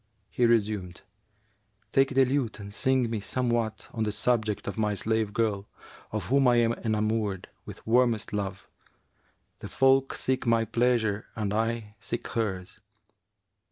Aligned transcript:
He 0.31 0.47
resumed, 0.47 1.01
'Take 1.91 2.15
the 2.15 2.25
lute 2.25 2.59
and 2.59 2.73
sing 2.73 3.07
me 3.11 3.19
somewhat 3.19 3.87
on 3.93 4.01
the 4.01 4.11
subject 4.11 4.67
of 4.67 4.75
my 4.75 4.95
slave 4.95 5.31
girl, 5.31 5.67
of 6.11 6.25
whom 6.29 6.47
I 6.47 6.55
am 6.55 6.73
enamoured 6.73 7.49
with 7.65 7.85
warmest 7.85 8.33
love: 8.33 8.67
the 9.59 9.69
folk 9.69 10.15
seek 10.15 10.47
my 10.47 10.65
pleasure 10.65 11.27
and 11.35 11.53
I 11.53 11.97
seek 11.99 12.27
hers.' 12.29 12.79